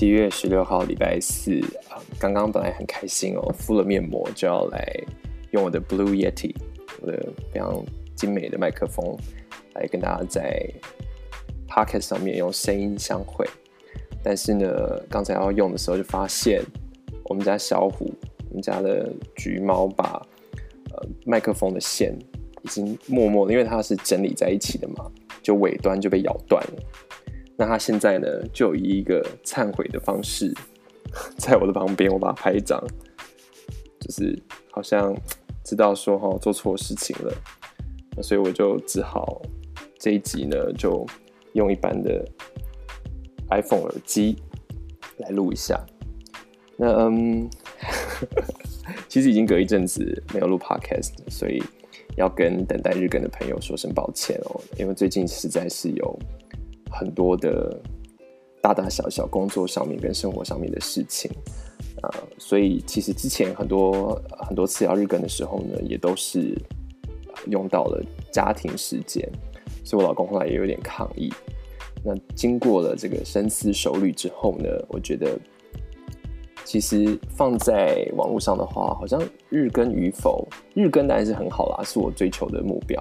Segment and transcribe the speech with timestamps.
[0.00, 4.82] 七月十六号礼拜四啊，刚刚本来很开心哦，敷了面膜就要来
[5.50, 6.54] 用我的 Blue Yeti，
[7.02, 7.84] 我的非常
[8.16, 9.14] 精美的麦克风
[9.74, 10.66] 来跟大家在
[11.68, 13.46] Podcast 上面用声音相会。
[14.22, 16.62] 但是呢，刚才要用的时候就发现，
[17.24, 18.10] 我们家小虎，
[18.48, 20.26] 我们家的橘猫把
[20.94, 22.18] 呃麦克风的线
[22.62, 25.04] 已经默默，因为它是整理在一起的嘛，
[25.42, 26.82] 就尾端就被咬断了。
[27.60, 30.50] 那他现在呢，就以一个忏悔的方式，
[31.36, 32.82] 在我的旁边，我把他拍一张，
[34.00, 35.14] 就是好像
[35.62, 37.30] 知道说哈做错事情了，
[38.16, 39.42] 那所以我就只好
[39.98, 41.06] 这一集呢，就
[41.52, 42.26] 用一般的
[43.50, 44.36] iPhone 耳机
[45.18, 45.78] 来录一下。
[46.78, 47.46] 那嗯，
[49.06, 51.62] 其实已经隔一阵子没有录 Podcast，所以
[52.16, 56.18] 要跟等待日更的朋友说声抱歉哦，因为最近实在是有。
[56.90, 57.80] 很多的
[58.60, 61.30] 大大小小工作上面跟生活上面的事情
[62.02, 66.54] 啊，所以其实之前很多很多次要日更的时候呢，也都是
[67.46, 69.26] 用到了家庭时间，
[69.84, 71.32] 所以我老公后来也有点抗议。
[72.02, 75.38] 那经过了这个深思熟虑之后呢，我觉得
[76.64, 83.00] 其实放在网络上的话，好像日更与否，日更当然是很好啦，是我追求的目标。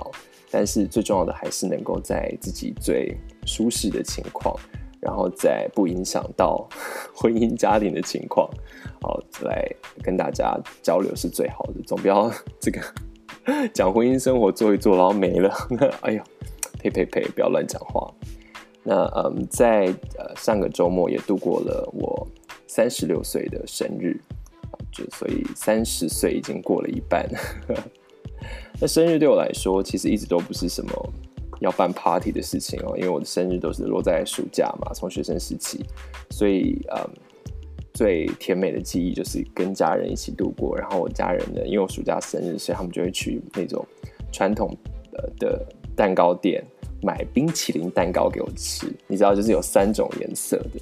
[0.51, 4.55] 但是最重要的还是能够在自己最舒适的情况，
[4.99, 6.67] 然后在不影响到
[7.15, 8.49] 婚姻家庭的情况，
[9.01, 9.65] 好来
[10.03, 11.81] 跟大家交流是最好的。
[11.85, 12.81] 总不要这个
[13.73, 15.53] 讲婚姻生活做一做，然后没了。
[16.01, 16.23] 哎呦，
[16.79, 17.21] 呸呸呸！
[17.29, 18.11] 不要乱讲话。
[18.83, 22.27] 那嗯，在呃上个周末也度过了我
[22.67, 24.19] 三十六岁的生日，
[24.91, 27.29] 就所以三十岁已经过了一半。
[28.79, 30.91] 那生日对我来说，其实一直都不是什么
[31.59, 35.83] 要办 party 的事情哦，因为我的生日都是落在暑假嘛，从学生时期，
[36.29, 37.09] 所以嗯，
[37.93, 40.77] 最甜美的记忆就是跟家人一起度过。
[40.77, 43.85] 然后我家人呢，因为我暑假生日，所以他们就会去那种
[44.31, 44.73] 传统
[45.11, 45.65] 的的
[45.95, 46.63] 蛋糕店
[47.01, 48.87] 买冰淇淋蛋糕给我吃。
[49.07, 50.79] 你知道，就是有三种颜色的，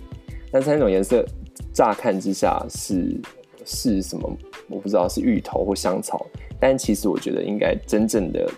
[0.52, 1.26] 那三种颜色
[1.74, 3.20] 乍看之下是
[3.66, 4.32] 是什么？
[4.70, 6.28] 我不知道是芋头或香草。
[6.60, 8.50] 但其实我觉得应该真正的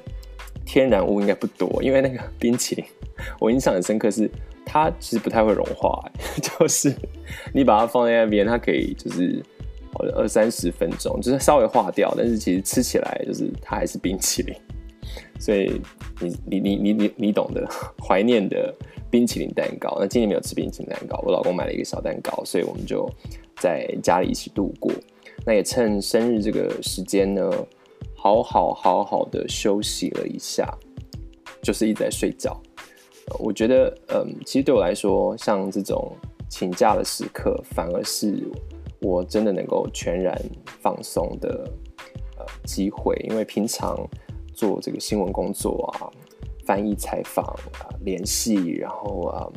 [0.65, 2.85] 天然物应该不多，因为那个 冰淇淋，
[3.39, 4.29] 我印象很深刻是
[4.65, 5.99] 它其实不太会融化，
[6.41, 6.93] 就是
[7.53, 9.43] 你把它放在那边，它可以就是
[9.91, 14.55] 好像二三十分钟，就是稍微化掉，但是其实吃起来就是它还是冰淇淋，
[15.39, 15.81] 所以
[16.19, 17.67] 你你你你你你懂得
[17.99, 18.73] 怀念的
[19.09, 19.97] 冰淇淋蛋糕。
[19.99, 23.09] 那今年没有吃冰淇淋蛋糕，我老公买了一个小蛋糕，所以我们就
[23.57, 24.91] 在家里一起度过。
[25.45, 27.51] 那也趁生日这个时间呢。
[28.22, 30.68] 好好好好的休息了一下，
[31.63, 32.62] 就是一直在睡觉。
[33.40, 36.12] 我觉得，嗯，其实对我来说，像这种
[36.50, 38.44] 请假的时刻，反而是
[39.00, 40.38] 我真的能够全然
[40.81, 41.72] 放松的
[42.38, 43.16] 呃机会。
[43.29, 43.96] 因为平常
[44.53, 46.12] 做这个新闻工作啊，
[46.66, 49.47] 翻译、采访啊、联系，然后啊，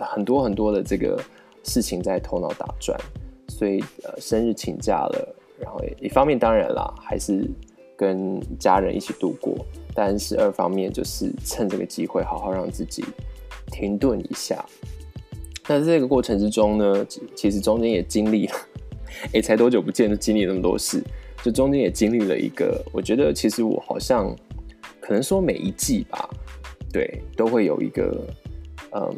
[0.00, 1.22] 很多很多的这个
[1.62, 2.98] 事情在头脑打转，
[3.46, 7.48] 所以呃，生日请假了，然后一方面当然啦，还是。
[7.98, 13.04] 跟家人一起度过，但是二方面就是趁这个机会好好让自己
[13.72, 14.64] 停顿一下。
[15.66, 17.04] 那在这个过程之中呢，
[17.34, 18.54] 其实中间也经历了，
[19.34, 21.02] 哎，才多久不见就经历那么多事，
[21.42, 24.32] 就中间也经历了一个，我觉得其实我好像
[25.00, 26.30] 可能说每一季吧，
[26.92, 28.24] 对，都会有一个
[28.92, 29.12] 嗯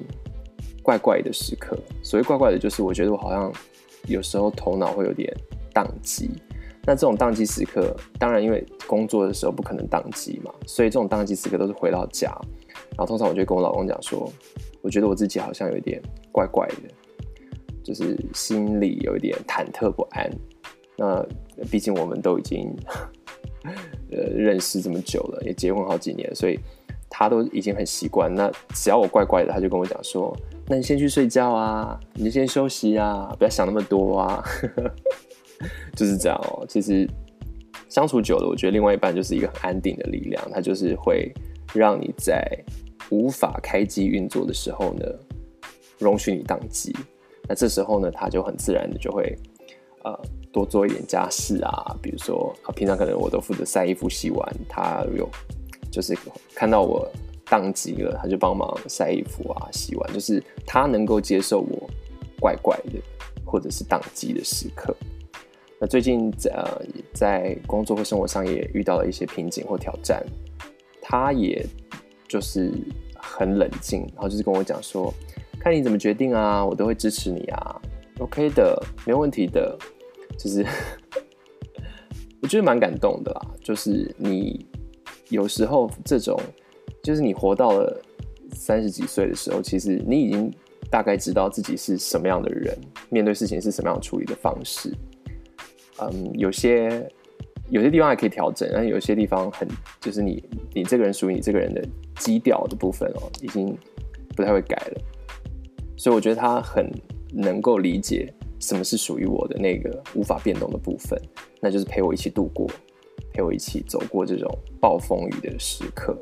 [0.82, 1.78] 怪怪的时刻。
[2.02, 3.52] 所谓怪怪的，就是我觉得我好像
[4.06, 5.30] 有时候头脑会有点
[5.74, 6.30] 宕机。
[6.84, 12.28] 那这种宕机时刻，当然因为工作的时候不可能宕机嘛，所以这种宕机时刻都是回到家，
[12.91, 14.30] 然后通常我就跟我老公讲说，
[14.80, 16.00] 我觉得我自己好像有一点
[16.32, 16.74] 怪怪的，
[17.84, 20.30] 就是心里有一点忐忑不安。
[20.96, 21.24] 那
[21.70, 22.74] 毕竟我们都已经
[24.12, 26.58] 呃认识这么久了，也结婚好几年，所以
[27.08, 28.34] 他都已经很习惯。
[28.34, 30.34] 那只要我怪怪的，他就跟我讲说，
[30.66, 34.44] 那你先去睡觉啊，你就先休息啊，不要想那么多啊。
[36.00, 36.64] 就是这样哦。
[36.66, 37.06] 其实
[37.91, 41.30] 相处久了，我觉得另外一半就是一个很安定的力量，它就是会
[41.74, 42.42] 让你在
[43.10, 45.04] 无法开机运作的时候呢，
[45.98, 46.97] 容许你宕机。
[47.47, 49.36] 那这时候呢，他就很自然的就会
[50.04, 50.18] 呃
[50.50, 55.28] 多做一点家事啊，比如说啊，平常可能我都负责晒衣服、洗碗，他有
[55.92, 56.16] 就是
[56.54, 57.06] 看到我
[57.44, 61.91] 宕机了，他就帮忙晒衣服啊、洗碗，就是他能够接受我
[62.41, 63.00] 怪怪的
[63.44, 64.97] 或者是宕机的时刻。
[65.80, 66.82] 那最近呃，
[67.15, 70.22] 在工作或生活上也遇到了一些瓶颈或挑战，
[71.00, 71.65] 他也
[72.28, 72.71] 就是
[73.16, 75.10] 很冷静，然后就是跟我讲说，
[75.59, 77.80] 看你怎么决定啊，我都会支持你啊。
[78.18, 79.74] OK 的，没问题的，
[80.38, 80.66] 就是
[82.42, 83.41] 我觉得蛮感动的啦。
[83.62, 84.66] 就是你
[85.30, 86.38] 有时候这种，
[87.03, 87.98] 就是你活到了
[88.53, 90.53] 三十几岁的时候，其实你已经
[90.91, 92.76] 大概知道自己是什么样的人，
[93.09, 94.94] 面对事情是什么样处理的方式。
[96.12, 97.08] 嗯，有些
[97.68, 99.68] 有些地方还可以调整，但有些地方很
[100.00, 100.42] 就是你
[100.74, 101.82] 你这个人属于你这个人的
[102.16, 103.76] 基调的部分哦，已经
[104.36, 105.00] 不太会改了。
[105.97, 106.91] 所以我觉得他很。
[107.32, 111.16] 能够理解什么是属于我的那个无法变动的部分，
[111.60, 112.68] 那就是陪我一起度过，
[113.32, 116.20] 陪我一起走过这种暴风雨的时刻。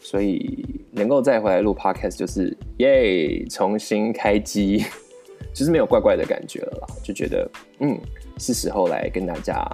[0.00, 4.82] 所以能够再回来录 Podcast，就是耶，重新开机，
[5.52, 6.81] 就是没有怪怪的感觉了，
[7.12, 7.50] 就觉得
[7.80, 8.00] 嗯，
[8.38, 9.64] 是时候来跟大家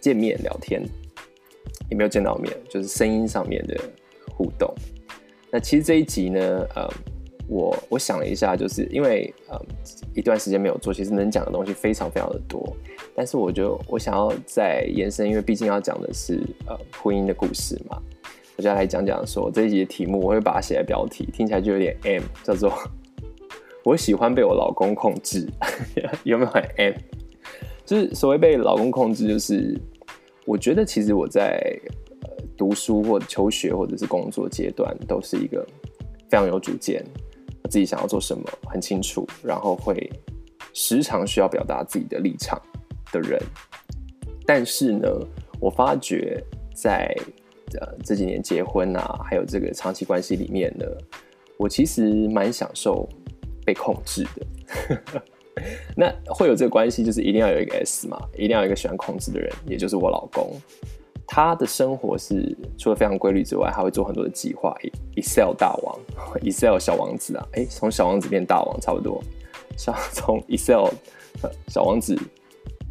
[0.00, 0.82] 见面聊天，
[1.90, 3.78] 也没有见到面，就是声音上面的
[4.34, 4.72] 互动。
[5.50, 6.40] 那其实这一集呢，
[6.74, 6.88] 呃。
[7.52, 9.60] 我我想了一下，就是因为呃
[10.14, 12.76] 一段时间没有做，其实能讲的东西非常非常的多。
[13.12, 18.00] 但是我就我想要再延伸，因为毕竟要讲的是呃婚姻的故事嘛，
[18.56, 22.72] 我就要来讲讲说这一集的题目，我会把它写在标题，听起来就有点 M，叫做
[23.84, 25.48] 我喜欢被我老公控制，
[26.24, 26.94] 有没有很 M？
[27.84, 29.78] 就是所谓被老公控制，就是
[30.44, 31.60] 我觉得其实我在
[32.22, 35.66] 呃读书或求学或者是工作阶段，都是一个
[36.28, 37.04] 非常有主见。
[37.68, 40.10] 自己想要做什么很清楚，然后会
[40.72, 42.60] 时常需要表达自己的立场
[43.12, 43.40] 的人。
[44.44, 45.08] 但是呢，
[45.60, 46.42] 我发觉
[46.74, 47.14] 在
[47.80, 50.84] 呃这几年结婚啊，还有这个长期关系里面呢，
[51.56, 53.08] 我其实蛮享受
[53.70, 55.22] 被控制的。
[55.96, 60.60] 那会有这个关系，就是一定要有一个 S 嘛，一定要有一个喜欢控制的人，也就是我老公。
[61.24, 64.74] 他的生活是除了非常规律之外，还会做很多的计划。
[65.14, 65.96] Excel 大王，
[66.42, 69.22] Excel 小王子啊，哎，从小王子变大王差不多，
[69.76, 70.88] 像 从 Excel
[71.68, 72.18] 小王子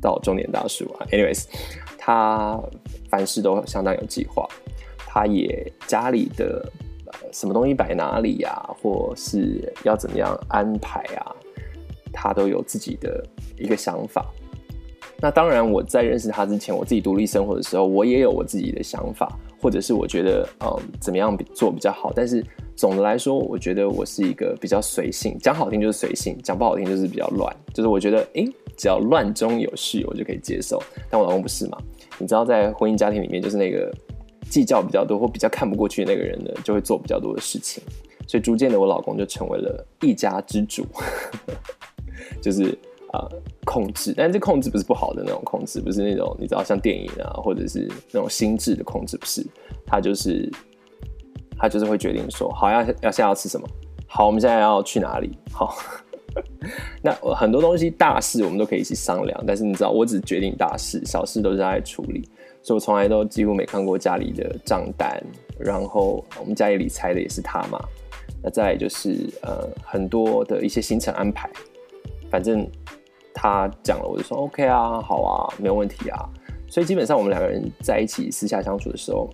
[0.02, 1.06] 到中年大叔啊。
[1.12, 1.48] Anyways，
[1.98, 2.58] 他
[3.10, 4.48] 凡事都相当有计划。
[5.06, 6.72] 他也家里的
[7.32, 11.36] 什么东西摆哪里呀、或是要怎么样安排啊，
[12.12, 13.24] 他都有自己的
[13.58, 14.26] 一个想法。
[15.22, 22.14] 那当然，我在认识他之前，我自己独立生活的时候，我也有我自己的想法，或者是我觉得，嗯，怎么样做比较好。
[22.16, 22.42] 但是
[22.74, 27.54] 总的来说，我觉得我是一个比较随性，讲好听就是随性，讲不好听就是比较乱。
[27.74, 28.48] 就是我觉得，诶，
[28.78, 30.82] 只要乱中有序，我就可以接受。
[31.10, 31.78] 但我老公不是嘛？
[32.18, 33.94] 你知道，在婚姻家庭里面，就是那个
[34.50, 37.84] 计较比较多或比较看不过去的那个人呢，就会做比较多的事情。
[38.28, 40.86] 所以逐渐的，我老公就成为了一家之主，
[42.42, 42.78] 就是。
[43.12, 43.28] 呃，
[43.66, 49.44] 控制，但这控制不是不好的那种控制，不是那种你知道像电影啊，或者是那种心智的控制，不是，
[49.84, 50.48] 他就是
[51.58, 53.68] 他就是会决定说，好，要要现在要吃什么，
[54.06, 55.76] 好，我们现在要去哪里，好，
[57.02, 62.30] 那很多东西大事我们都可以一起商量，但是你知道，我只决定大事，小事都是他来处理，
[62.62, 65.22] 所以我从来都几乎没看过家里的账单，
[65.60, 67.80] 然后我们家里理财的也是他嘛，
[68.44, 71.50] 那再就是呃很多的一些行程安排，
[72.30, 72.68] 反正。
[73.42, 76.28] 他讲了，我就说 OK 啊，好啊，没有问题啊。
[76.68, 79.30] 所以基本上我们两个人在一起私下相处的时候，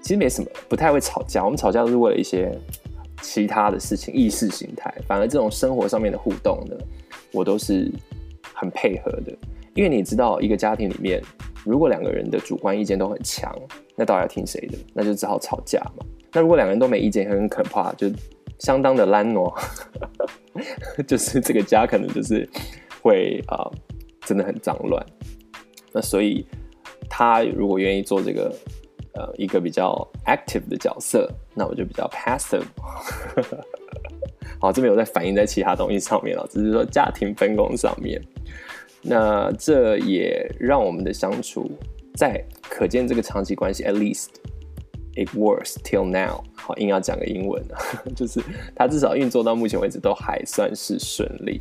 [0.00, 1.42] 其实没什么，不太会吵架。
[1.42, 2.56] 我们吵架都是为了一些
[3.20, 4.94] 其他的事情，意识形态。
[5.04, 6.76] 反而这种生活上面的互动呢，
[7.32, 7.90] 我都是
[8.54, 9.36] 很配合的。
[9.74, 11.20] 因为你知道，一个家庭里面，
[11.68, 13.54] 如果两个人的主观意见都很强，
[13.94, 14.78] 那到底要听谁的？
[14.94, 16.04] 那就只好吵架嘛。
[16.32, 18.10] 那如果两个人都没意见，很可怕，就
[18.58, 19.54] 相当的烂挪，
[21.06, 22.48] 就是这个家可能就是。
[23.00, 23.70] 会啊、
[24.22, 25.06] 真的很脏乱。
[25.92, 26.44] 那所以
[27.08, 28.52] 他如果愿意做这个
[29.14, 32.64] 呃一个比较 active 的角色，那我就比较 passive。
[34.60, 38.20] 好，这边有在反映在其他东西上面了，只是说家庭分工上面。
[39.02, 41.70] 那这也让我们的相处
[42.14, 44.28] 在可见这个长期关系，at least
[45.14, 46.42] it works till now。
[46.54, 47.62] 好，硬要讲个英文，
[48.14, 48.40] 就是
[48.74, 51.60] 他至少运作到目前为止都还算是顺利。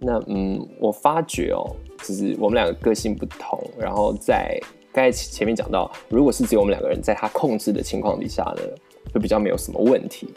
[0.00, 1.64] 那嗯，我发觉哦，
[2.02, 4.58] 其实我们两个个性不同，然后在
[4.92, 8.62] 刚才前面讲到，如果是只有我们两个人在他控制的情况底下呢，
[9.14, 10.28] 就比较没有什么问题。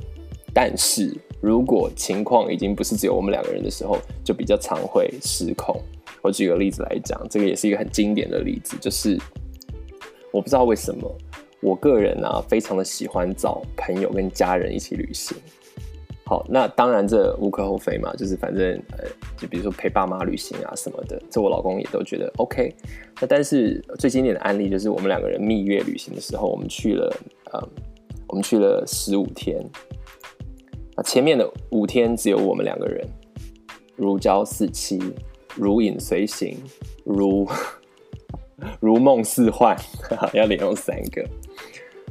[0.54, 5.82] 但是如果情况已经不是只有我们两个人的时候，就比较常会失控。
[6.24, 9.20] 我举个例子来讲，这个也是一个很经典的例子，就是
[10.32, 11.14] 我不知道为什么，
[11.62, 15.38] 我个人呢、非常的喜欢找朋友跟家人一起旅行。
[16.26, 19.04] 好，那当然这无可厚非嘛，就是反正呃，
[19.38, 22.74] 就比如说陪爸妈旅行啊什么的，这我老公也都觉得 OK。
[23.20, 27.14] 那但是最经典的案例就是我们两个人蜜月旅行的时候，我们去了，
[27.52, 27.70] 呃，
[28.28, 29.62] 我们去了十五天。
[31.04, 33.06] 前面的五天只有我们两个人，
[33.98, 35.02] 如胶似漆，
[35.56, 36.58] 如影随形，
[37.04, 37.48] 如
[38.80, 39.76] 如梦似幻，
[40.34, 41.26] 要连用三个。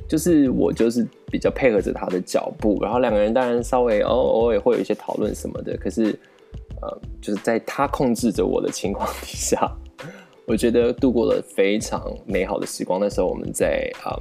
[0.08, 6.18] 就是我就是比较配合着他的脚步，然后两个人当然稍微偶偶尔会有一些讨论什么的，可是
[6.82, 9.72] 呃，就是在他控制着我的情况底下，
[10.44, 13.00] 我觉得度过了非常美好的时光。
[13.00, 14.12] 那时候我们在啊、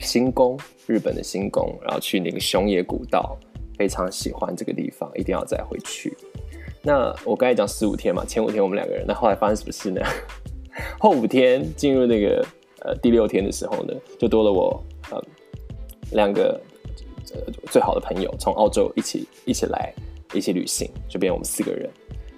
[0.00, 3.38] 新宫，日本的新宫，然后去那个熊野古道，
[3.78, 6.16] 非常喜欢这个地方，一定要再回去。
[6.86, 10.00] 那我刚才讲十五天嘛，前五天我们两个人，那后来发生什么事呢？
[11.00, 12.46] 后五天进入那个
[12.82, 14.80] 呃第六天的时候呢，就多了我。
[15.10, 15.20] 呃，
[16.12, 16.60] 两个
[17.34, 19.92] 呃最好的朋友从澳洲一起一起来
[20.32, 21.90] 一起旅行，就变我们四个人。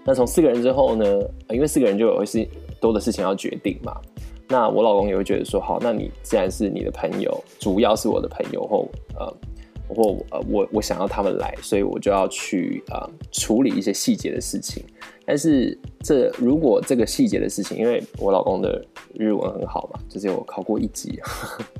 [0.02, 1.04] 那从四个人之后呢，
[1.50, 2.48] 因为四个人就有一些
[2.80, 4.00] 多的事情要决定嘛。
[4.48, 8.88] 那我老公也会觉得说，好，那你既然是你的朋友，主要是我的朋友后
[9.18, 9.30] 呃
[9.88, 14.84] 或呃我我想要他们来，所以我就要去呃处理一些细节的事情。
[15.24, 18.82] 但是这如果这个细节的事情，因为我老公的
[19.14, 21.20] 日文很好嘛，就是我考过一级。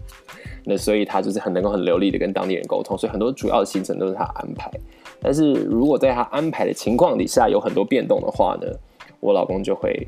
[0.65, 4.71] 那所以他就是很能够很流利的跟当地人沟通，所以很多主要的行程都是他安排。
[5.19, 8.69] 但是如果在他安排的情况底下有很多变动的话呢，
[9.21, 10.07] 我老公就会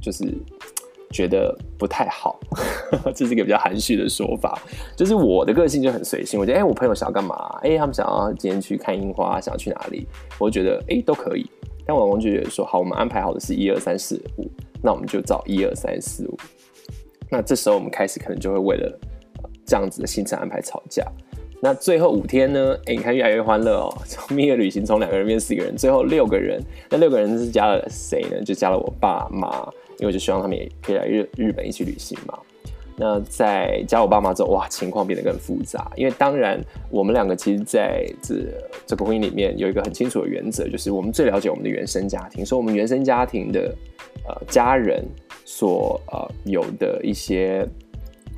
[0.00, 0.24] 就是
[1.10, 2.38] 觉得不太好，
[3.14, 4.58] 这是一个比较含蓄的说法。
[4.96, 7.58] 就是我的个性就很随性，我觉得哎、我朋友想要干嘛？
[7.62, 10.06] 哎、他们想要今天去看樱花，想要去哪里？
[10.38, 11.48] 我觉得哎、都可以。
[11.86, 14.50] 但我老公就觉得说，好，我们安排好的是一二三四五，
[14.82, 16.38] 那我们就照一二三四五。
[17.30, 18.98] 那这时候我们开始可能就会为了。
[19.68, 21.04] 这样子的行程安排吵架，
[21.66, 22.76] 那最后五天呢？
[22.84, 23.92] 哎、欸，你看越来越欢乐哦。
[24.06, 26.62] 从蜜月旅行从两个人变四个人，最后六个人。
[26.88, 28.40] 那六个人是加了谁呢？
[28.44, 29.48] 就加了我爸妈，
[29.98, 32.38] 因为我就希望他们也可以来日日本一起旅行嘛。
[32.96, 35.90] 那在加我爸妈之后，哇，情况变得更复杂。
[35.96, 36.56] 因为当然
[36.88, 38.44] 我们两个其实在这
[38.86, 43.74] 这个婚姻里面有一个很清楚的原则，就是我们最了解我们的原生家庭，所以我们原生家庭的
[44.28, 45.04] 呃家人
[45.44, 47.66] 所呃有的一些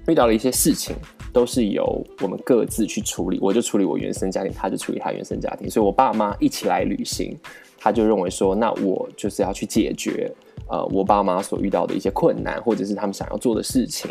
[0.07, 0.97] 遇到的一些事情。
[1.39, 5.71] 都是由我们各自去处理，我就处理我原生家庭，他就处理他原生家庭。
[5.71, 7.39] 所以，我爸妈一起来旅行，
[7.79, 10.29] 他就认为说，那我就是要去解决
[10.69, 14.11] 呃我爸妈所遇到的一些困难，或者是他们想要做的事情。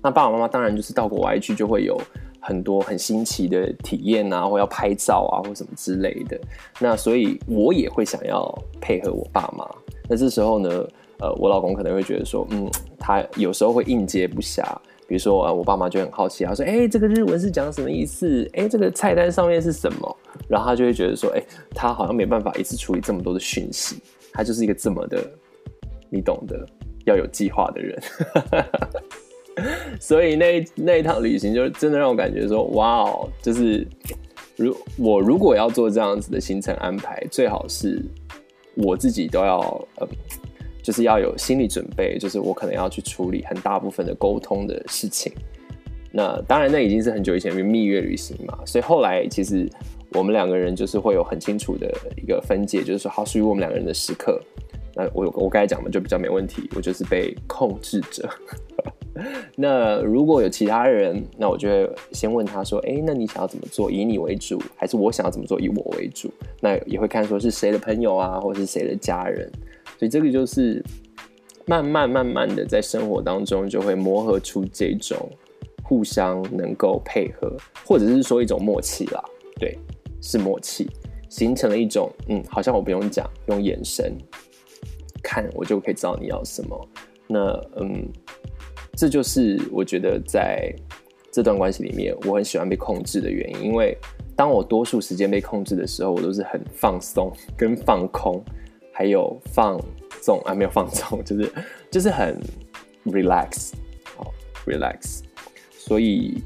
[0.00, 2.00] 那爸爸妈妈当然就是到国外去，就会有
[2.38, 6.40] 很多很新奇的体验啊，或要拍照啊，或什么之类的。
[6.78, 9.68] 那所以，我也会想要配合我爸妈。
[10.08, 10.70] 那这时候呢，
[11.18, 14.62] 呃，我老公可能会觉得说，嗯，他有时候会应接不暇。
[15.08, 18.48] 比如说啊，我爸妈就很好奇，他说：“哎、欸，这个日文是讲什么意思？
[18.54, 20.16] 哎、欸，这个菜单上面是什么？”
[20.48, 21.42] 然后他就会觉得说：“哎、
[21.74, 23.96] 他好像没办法一次处理这么多的讯息，
[24.32, 25.18] 他就是一个这么的，
[26.08, 26.66] 你懂得，
[27.04, 28.02] 要有计划的人。
[30.00, 33.86] ”所以那那一趟旅行就真的让我感觉说：“哇哦，就是
[34.56, 38.02] 如我如果要做这样子的行程安排，最好是
[38.74, 39.58] 我自己都要
[39.96, 40.08] 呃。”
[40.82, 45.32] 就是要有心理准备，就是我可能要去处理很大部分的沟通的事情。
[46.10, 49.66] 那当然，那已经是很久以前的蜜月旅行嘛，所以后来其实
[50.12, 51.90] 我们两个人就是会有很清楚的
[52.22, 54.38] 一个分界，就是说好属于我们两个人的时刻。
[54.94, 58.28] 那我我刚才讲的就比较没问题，我就是被控制着。
[59.56, 63.90] 那如果有其他人，那我就会先问他说：“哎，那你想要怎么做？
[63.90, 65.58] 以你为主，还是我想要怎么做？
[65.58, 69.50] 以我为主？”那也会看说是谁的朋友啊，或是谁的家人。
[70.02, 70.84] 所以这个就是
[71.64, 75.30] 慢慢慢慢的在生活当中就会磨合出这种
[75.80, 77.56] 互相能够配合，
[77.86, 79.22] 或者是说一种默契啦。
[79.60, 79.78] 对，
[80.20, 80.90] 是默契，
[81.28, 84.12] 形成了一种嗯，好像我不用讲，用眼神
[85.22, 86.88] 看我就可以知道你要什么。
[87.28, 88.04] 那嗯，
[88.96, 90.74] 这就是我觉得在
[91.30, 93.96] 这段关系里面我很喜欢被控制的原因，因为
[94.34, 98.42] 当我多数时间被控制的时候，我都是很放松跟放空。
[98.92, 99.80] 还有放
[100.20, 101.52] 纵啊，没有放纵， 就是
[101.90, 102.38] 就是很
[103.06, 103.72] relax，
[104.16, 104.32] 好
[104.66, 105.20] relax。
[105.70, 106.42] 所以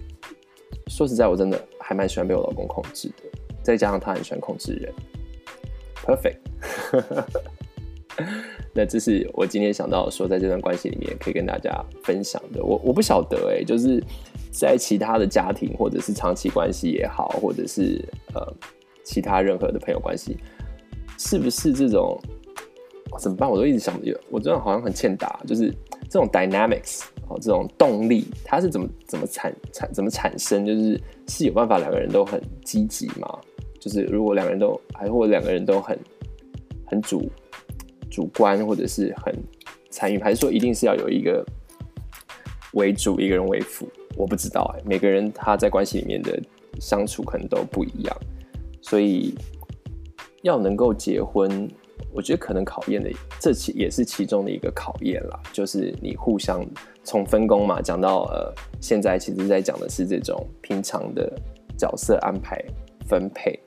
[0.87, 3.25] 说实在，我真的还蛮喜欢被我老公控制的，
[3.63, 4.93] 再加上他很喜欢控制人
[6.05, 6.39] ，perfect。
[8.73, 12.65] 那这是我今天想到说，在这段关系里面可以跟大家分享的。
[12.65, 14.03] 我我不晓得哎、就是
[14.51, 18.03] 在其他的家庭或者是长期关系也好，或者是
[18.35, 18.55] 呃
[19.05, 20.39] 其他任何的朋友关系，
[21.19, 22.19] 是不是这种？
[23.19, 23.49] 怎么办？
[23.49, 30.67] 我都一直想着，我真的好像很欠打，就是这种 dynamics 哦，这种动力，它是怎么怎么产产怎么产生？
[30.67, 33.27] 就是是有办法两个人都很积极吗？
[33.81, 35.99] 就是如果两个人都还或两个人都很
[36.85, 37.31] 很主
[38.11, 39.35] 主观，或者是很
[39.89, 41.43] 参与，还是说一定是要有一个
[42.75, 43.89] 为主，一个人为辅？
[44.15, 46.39] 我不知道哎，每个人他在关系里面的
[46.81, 48.15] 相处可能都不一样，
[48.83, 49.35] 所以
[50.47, 51.69] 要能够结婚。
[52.13, 53.11] 我觉得可能考验的
[53.41, 56.65] 这其也是其中的一个考验啦，就是你互相
[57.03, 61.31] 从分工嘛，讲到呃，现在其实在讲的是这种平常的
[61.77, 62.63] 角色安排
[63.07, 63.59] 分配，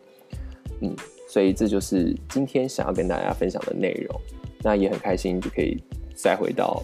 [0.82, 0.96] 嗯，
[1.28, 4.22] 所以这就是今天想要跟大家分享的内容。
[4.62, 5.82] 那也很开心就可以
[6.16, 6.84] 再回到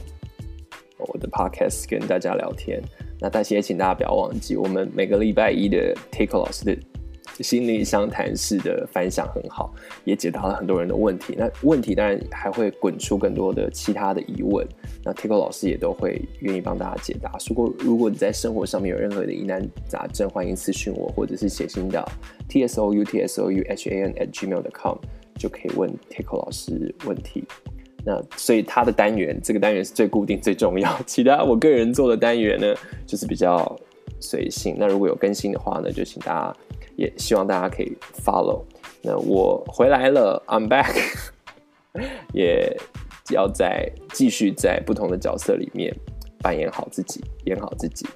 [0.97, 2.81] 我的 podcast 跟大家聊天。
[3.19, 6.94] 那但是也请大家不要忘记，我们每个礼拜一的 Take 老师的。
[7.41, 9.73] 心理相谈式的反响很好，
[10.05, 11.35] 也解答了很多人的问题。
[11.37, 14.65] 那问题当然还会滚出更多的其他的疑问，
[15.03, 17.31] 那 Takeo 老师也都会愿意帮大家解答。
[17.49, 22.07] 如果如果你在生活上面有任何的疑难杂症，欢迎私讯我，或者是写信到
[22.47, 24.97] t s o u t s o u h a n at gmail dot com
[25.37, 27.43] 就可以问 Takeo 老师问题。
[28.05, 32.73] 那所以他的单元这个单元是最固定最重要，其他我个人做的单元呢
[33.05, 33.77] 就是比较
[34.21, 34.75] 随性。
[34.79, 36.55] 那如果有更新的话呢，就请大家。
[36.95, 38.63] 也希望大家可以 follow。
[39.01, 40.93] 那我回来了，I'm back，
[42.33, 42.75] 也
[43.31, 45.95] 要在继续在不同的角色里面
[46.39, 48.07] 扮演好自己，演好自己。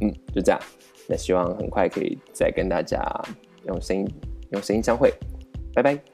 [0.00, 0.60] 嗯，就这样。
[1.08, 3.02] 那希望很快可以再跟大家
[3.66, 4.06] 用声音
[4.52, 5.12] 用声音相会。
[5.74, 6.09] 拜拜。